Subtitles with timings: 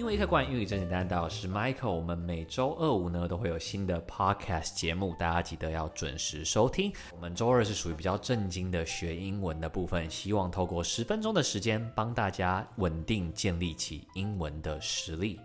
[0.00, 1.06] 英文易开罐，英语真简单。
[1.06, 1.90] 大家好，我是 Michael。
[1.90, 6.90] 我们每周二五呢都会有新的 Podcast 节目，大家记得要准时收听。
[7.14, 15.38] 我们周二是属于比较正经的学英文的部分，希望透过十分钟的时间，帮大家稳定建立起英文的实力。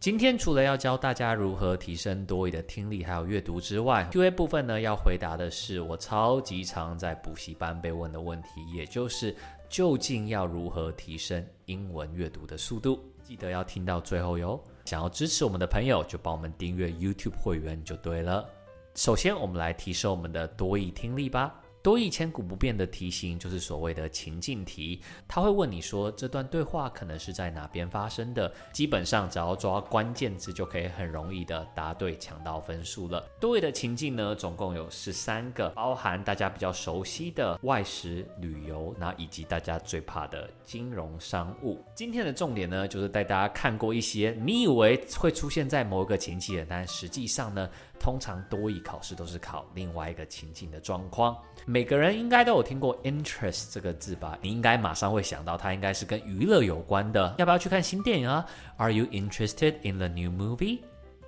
[0.00, 9.36] 今天除了要教大家如何提升多益的听力还有阅读之外，Q&A 部分呢要回答的是我超级常在补习班被问的问题，也就是
[9.68, 13.04] 究竟要如何提升英文阅读的速度？
[13.28, 14.58] 记得要听到最后哟！
[14.86, 18.48] 想要支持我们的朋友，就帮我们订阅 YouTube 会员就对了。
[18.94, 21.54] 首先，我们来提升我们的多益听力吧。
[21.88, 33.26] 多益千古不变的题型就是所谓的情境题，他会问你说这段对话可能是在哪边发生的，基本上只要抓关键字就可以很容易的答对，抢到分数了。
[33.40, 41.82] 多益的情境呢，总共有十三个，包含大家比较熟悉的外食、旅游，那以及大家最怕的金融商务。
[41.94, 47.66] 今天的重点呢，就是带大家看过一些你以为会出现在某一个情境的，但实际上呢，
[47.98, 51.34] 通常多益考试都是考另外一个情境的状况。
[51.64, 54.36] 每每个人应该都有听过 interest 这个字吧？
[54.42, 57.32] 你应该马上会想到它应该是跟娱乐有关的。
[57.38, 58.44] 要不要去看新电影啊
[58.78, 60.80] ？Are you interested in the new movie？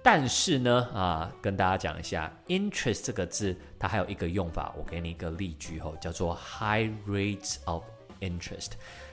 [0.02, 7.84] 但是呢，啊，跟大家讲一下，interest 这个字它还有一个用法，我给你一个例句吼，叫做 high rates of
[8.18, 8.70] interest。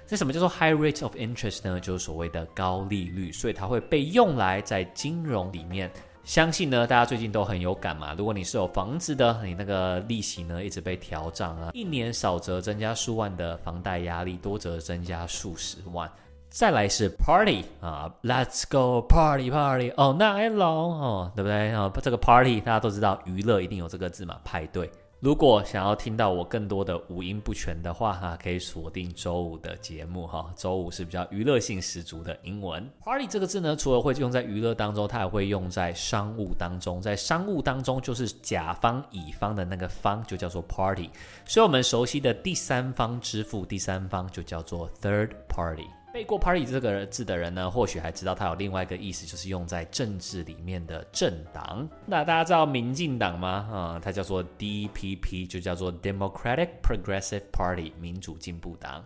[0.07, 1.79] 这什么叫做 high rates of interest 呢？
[1.79, 5.91] 就是所谓的高利率，所以它会被用来在金融里面。
[6.27, 8.13] 相信呢，大家最近都很有感嘛。
[8.17, 16.11] 如果你是有房子的，你那个利息呢一直被调涨啊，一年少则增加数万的房贷压力，多则增加数十万。
[16.49, 21.89] 再来是 party 啊，Let's go party party all night long 哦，对不对哦？
[22.01, 24.91] 这个 party 大家都知道，娱乐一定有这个字嘛，派对。
[25.19, 30.53] 如果想要听到我更多的五音不全的话哈，可以锁定周五的节目哈。
[30.55, 32.87] 周五是比较娱乐性十足的英文。
[33.03, 37.01] Party 这个字呢，除了会用在娱乐当中，它还会用在商务当中。
[37.01, 41.09] 在商务当中，就是甲方乙方的那个方就叫做 party。
[41.45, 45.87] 所以我们熟悉的第三方支付，第三方就叫做 third party。
[46.13, 51.87] 背过 party 这个字的人呢，或许还知道它有另外一个意思，就是用在政治里面的政党。
[52.05, 53.49] 那大家知道民进党吗？
[53.71, 59.05] 啊、它叫做 DPP，就叫做 Democratic Progressive Party，民主进步党。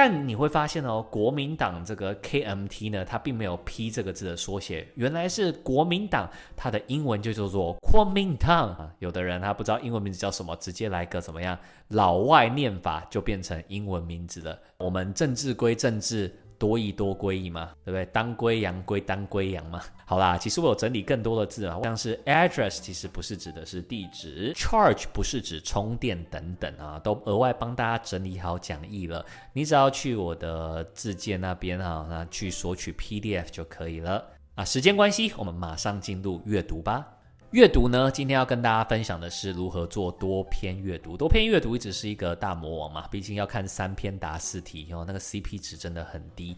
[0.00, 8.94] 但你会发现哦，国民党这个 KMT 呢，它并没有 P 这个字的缩写，原来是国民党，它的英文就叫做 k u o m i n t a n 啊。
[9.00, 14.56] 有的人他不知道英文名字叫什么，直接来个怎么样老外念法，就变成英文名字了。
[14.76, 16.32] 我们政治归政治。
[16.58, 18.04] 多益多归益嘛，对不对？
[18.06, 19.80] 当归阳归当归阳嘛。
[20.04, 29.24] 好啦，其实我有整理更多的字啊，像是 address 其实不是指的是地址，charge 不是指充电等等啊，都额外帮大家整理好讲义了。
[29.52, 34.24] 你只要去我的自荐那边啊，那去索取 PDF 就可以了。
[34.54, 37.06] 啊，时间关系，我们马上进入阅读吧。
[37.52, 41.16] 阅读呢，今天要跟大家分享的是如何做多篇阅读。
[41.16, 46.54] 多篇阅读一直是一个大魔王嘛，毕竟要看三篇答四题，哦，那个 CP 值真的很低。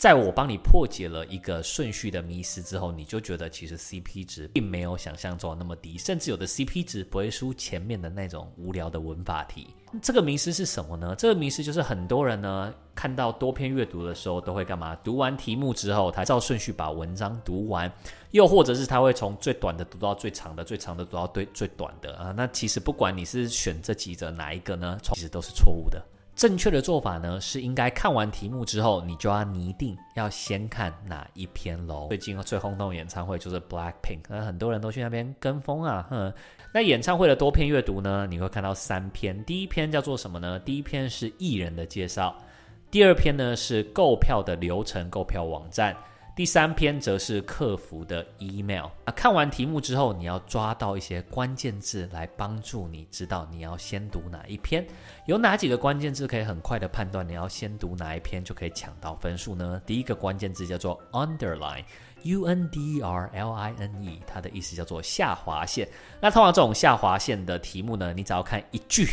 [0.00, 9.66] 在我帮你破解了一个顺序的迷失之后，你就觉得其实 CP 值并没有想象中那么低，甚至有的 CP 值不会输前面的那种无聊的文法题。
[10.00, 11.14] 这个迷失是什么呢？
[11.18, 14.96] 这个迷失就是很多人呢看到多篇阅读的时候都会干嘛？
[15.04, 17.92] 读完题目之后，他照顺序把文章读完，
[18.30, 22.32] 又或者是他会从最短的读到最长的，最长的读到最最短的啊。
[22.34, 26.02] 那其实不管你是选这几者哪一个呢，其实都是错误的。
[26.40, 32.06] 正确的做法呢，是应该看完题目之后，你就要拟定要先看哪一篇喽。
[32.08, 36.06] 最近最轰动演唱会就是 Blackpink，那很多人都去那边跟风啊。
[36.08, 36.32] 哼，
[36.72, 39.44] 那演唱会的多篇阅读呢，你会看到三篇。
[39.44, 40.58] 第一篇叫做什么呢？
[40.60, 42.34] 第一篇是艺人的介绍，
[42.90, 45.94] 第二篇呢是购票的流程，购票网站。
[46.40, 54.86] 第三篇则是客服的 email 啊，看完题目之后，你要抓到一些关键字来帮助你知道你要先读哪一篇。
[55.26, 59.82] 有哪几个关键字可以很快的判断你要先读哪一篇就可以抢到分数呢？
[59.84, 65.86] 第一个关键字叫做 underline，U N D R L I N E，它的意思叫做下划线。
[66.22, 69.06] 那通常这种下划线的题目呢，你只要看一句，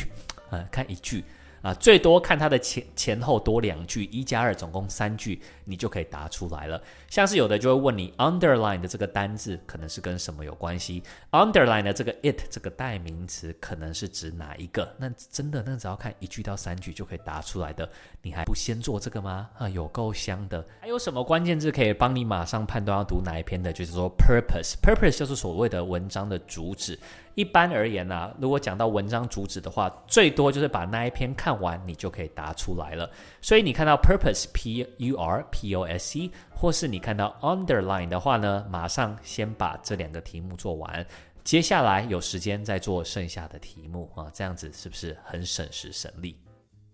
[0.49, 1.25] 呃，看一句。
[1.61, 6.81] 啊，最多看它的前前后多两句，一加二总共三句，你就可以答出来了。
[7.09, 11.01] 像是有的就会问你，underline 的这个单字可能是跟什么有关系
[11.31, 14.87] ？underline 的这个 it 这个代名词可能是指哪一个？
[14.97, 17.89] 那真的，那只要看一句到三句就可以答出来的，
[18.21, 19.49] 你还不先做这个吗？
[19.57, 20.65] 啊，有够香的！
[20.81, 23.73] 还有什么关键字可以帮你马上判断要读哪一篇的？
[23.73, 26.97] 就是说 purpose，purpose 就是所谓的文章的主旨。
[27.35, 33.09] 一般而言呢、啊，如果讲到文章主旨的话，最多就是把那一篇看看完，你就可以答出来了。
[33.41, 41.05] 所以你看到 purpose p u r p o s e，或是你看到 underline 的话呢，马上先把这两个题目做完，
[41.45, 46.35] 接下来有时间再做剩下的题目啊，这样子是不是很省时省力？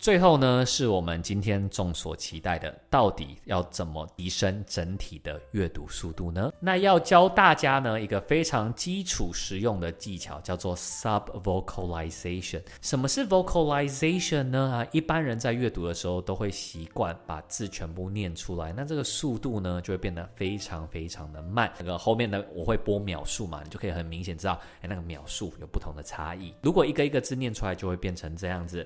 [0.03, 6.51] 最后呢，是我们今天众所期待的，到底要怎么提升整体的阅读速度呢？
[6.59, 12.61] 那要教大家呢一个非常基础实用的技巧，叫做 subvocalization。
[12.81, 14.59] 什么是 vocalization 呢？
[14.73, 21.71] 啊，一般人在阅读的时候都会习惯把字全部念出来，那这个速度呢就会变得非常非常的慢。
[21.79, 26.53] 那个后面呢，我会播秒数嘛，你就可以很明显知道，哎，那个秒数有不同的差异。
[26.61, 28.85] 如果一个一个字念出来，就会变成这样子。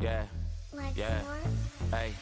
[0.00, 0.24] Yeah,
[0.96, 1.20] yeah,
[1.90, 2.12] hey.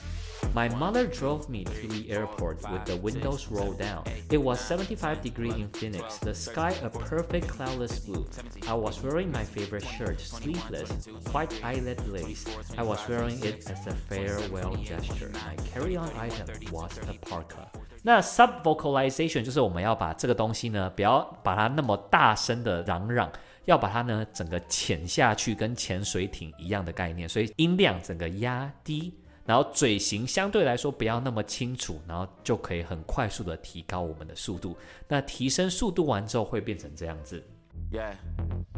[0.55, 4.05] My mother drove me to the airport with the windows rolled down.
[4.31, 8.27] It was 75 degrees in Phoenix, the sky a perfect cloudless blue.
[8.69, 12.45] I was wearing my favorite shirt, sleeveless, white eyelet lace.
[12.77, 15.31] I was wearing it as a farewell gesture.
[15.33, 17.71] My carry-on item was a parka.
[18.03, 23.31] 那 subvocalization 就是我们要把这个东西呢，不要把它那么大声的嚷嚷。
[23.68, 29.14] 要把它呢整个潜下去，跟潜水艇一样的概念，所以音量整个压低，
[29.46, 34.76] 然后嘴型相对来说不要那么清楚，然后就可以很快速的提高我们的速度。
[35.08, 37.44] 那提升速度完之后会变成这样子。
[37.92, 38.16] Yeah,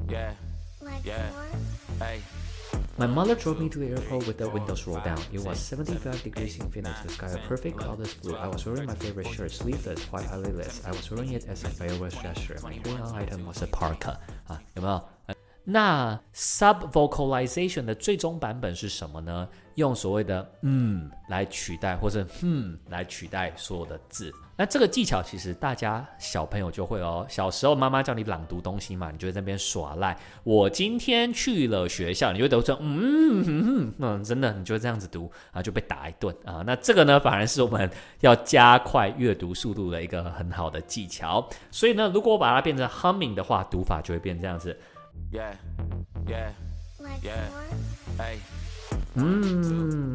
[0.07, 0.33] yeah,
[1.06, 1.31] yeah,
[2.00, 2.19] hey.
[2.98, 5.19] My mother drove me to the airport with the windows rolled down.
[5.32, 8.36] It was 75 degrees in Phoenix, the sky a perfect cloudless blue.
[8.36, 10.81] I was wearing my favorite shirt, sleeveless, white eyelet.
[10.86, 12.56] I was wearing it as a farewell gesture.
[12.62, 14.19] My carry-on item was a parka.
[14.46, 15.02] 啊，有没有？
[15.66, 19.48] 那 subvocalization 的最终版本是什么呢？
[19.79, 24.31] 用所谓的嗯来取代，或是嗯来取代所有的字。
[24.55, 27.25] 那这个技巧其实大家小朋友就会哦。
[27.29, 30.17] 小时候妈妈叫你朗读东西嘛，你就在那边耍赖。
[30.43, 36.61] 我今天去了学校，你就读成嗯嗯嗯嗯，真的，你就这样子读啊，就被打一顿啊。
[36.67, 37.89] 那这个呢，反而是我们
[38.19, 41.47] 要加快阅读速度的一个很好的技巧。
[41.71, 44.77] 所以呢，如果我把它变成 humming 的话，读法就会变这样子。
[45.31, 45.53] Yeah,
[46.27, 46.51] yeah,
[47.23, 47.47] yeah,
[48.17, 48.69] hey.
[49.15, 50.13] 嗯，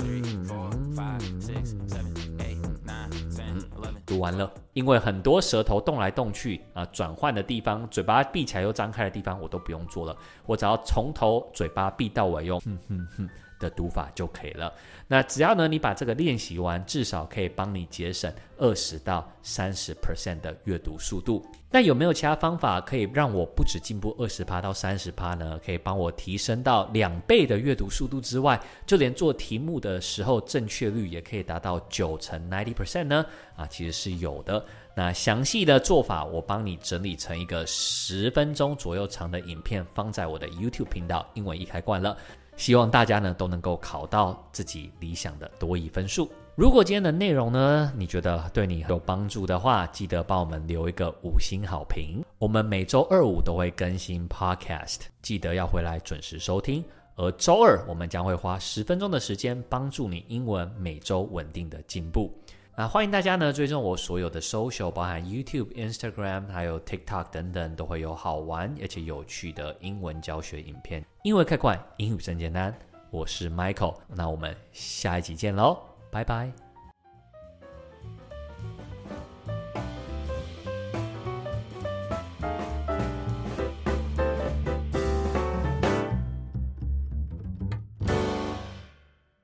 [4.06, 13.28] 读完了，因为很多舌头动来动去啊，转换的地方，嘴巴闭起来又张开的地方，我都不用做了，我只要从头嘴巴闭到尾用哼哼哼
[13.58, 14.72] 的读法就可以了。
[15.06, 21.44] 那只要呢，你把这个练习完，至少可以帮你节省二十到三十 percent 的阅读速度。
[21.70, 25.60] 那有没有其他方法可以让我不止进步二十趴到三十趴呢？
[25.64, 33.26] 可以帮我提升到两倍的阅读速度之外，就连做题目的时候正确率也可以达到九成 ninety percent 呢？
[33.56, 34.64] 啊，其实是有的。
[34.96, 42.16] 那详细的做法，我帮你整理成一个十分钟左右长的影片，放在我的 YouTube 频道“英文一开罐”了。
[42.56, 46.30] 希望大家呢都能够考到自己理想的多益分数。
[46.56, 52.24] 如果今天的内容呢，你觉得对你有帮助的话，记得帮我们留一个五星好评。
[52.38, 56.84] 我们每周二五都会更新 Podcast，记得要回来准时收听。
[57.16, 62.32] 而周二我们将会花十分钟的时间帮助你英文每周稳定的进步。
[62.76, 71.04] 那，欢迎大家呢追踪我所有的 social，包含 YouTube、Instagram，还有 TikTok 等等，都会有好玩而且有趣的英文教学影片。
[71.22, 72.76] 英文开快，英语真简单。
[73.10, 75.78] 我是 Michael，那我们下一集见喽，
[76.10, 76.63] 拜拜。